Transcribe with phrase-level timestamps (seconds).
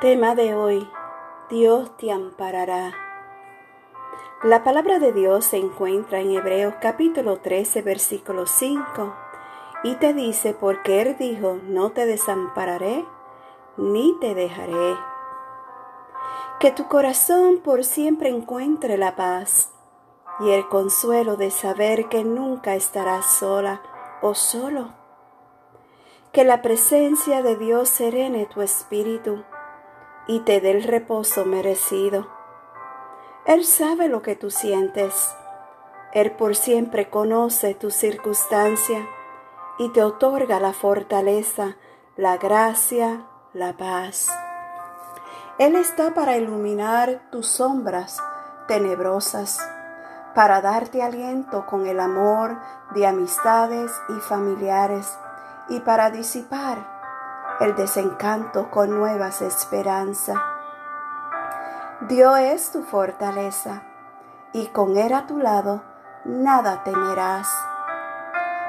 [0.00, 0.90] Tema de hoy,
[1.48, 2.92] Dios te amparará.
[4.42, 9.14] La palabra de Dios se encuentra en Hebreos capítulo 13, versículo 5,
[9.84, 13.06] y te dice, porque Él dijo, no te desampararé,
[13.76, 14.96] ni te dejaré.
[16.58, 19.70] Que tu corazón por siempre encuentre la paz
[20.40, 23.80] y el consuelo de saber que nunca estarás sola
[24.22, 24.92] o solo.
[26.32, 29.44] Que la presencia de Dios serene tu espíritu
[30.26, 32.28] y te dé el reposo merecido.
[33.46, 35.34] Él sabe lo que tú sientes.
[36.12, 39.06] Él por siempre conoce tu circunstancia
[39.78, 41.76] y te otorga la fortaleza,
[42.16, 44.30] la gracia, la paz.
[45.58, 48.22] Él está para iluminar tus sombras
[48.66, 49.58] tenebrosas,
[50.34, 52.56] para darte aliento con el amor
[52.94, 55.06] de amistades y familiares
[55.68, 56.93] y para disipar
[57.60, 60.36] el desencanto con nuevas esperanzas.
[62.02, 63.82] Dios es tu fortaleza
[64.52, 65.82] y con Él a tu lado
[66.24, 67.48] nada temerás.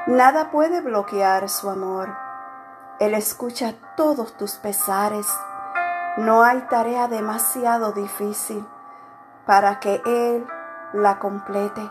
[0.07, 2.15] Nada puede bloquear su amor.
[2.99, 5.27] Él escucha todos tus pesares.
[6.17, 8.65] No hay tarea demasiado difícil
[9.45, 10.47] para que Él
[10.93, 11.81] la complete.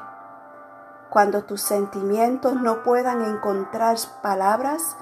[1.10, 4.96] Cuando tus sentimientos no puedan encontrar palabras,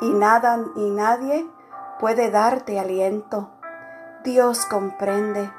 [0.00, 1.48] y nada y nadie
[1.98, 3.50] puede darte aliento.
[4.24, 5.50] Dios comprende.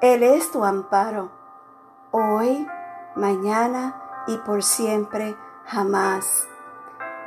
[0.00, 1.30] Él es tu amparo,
[2.10, 2.66] hoy,
[3.14, 6.46] mañana y por siempre, jamás.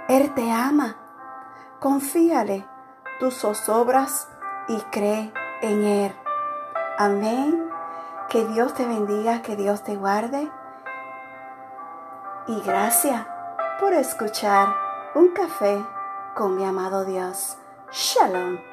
[0.07, 0.95] Él te ama.
[1.79, 2.67] Confíale
[3.19, 4.27] tus zozobras
[4.67, 6.15] y cree en Él.
[6.97, 7.69] Amén.
[8.29, 10.51] Que Dios te bendiga, que Dios te guarde.
[12.47, 13.25] Y gracias
[13.79, 14.67] por escuchar
[15.15, 15.83] un café
[16.39, 17.57] con mi amado Dios.
[17.91, 18.68] Shalom.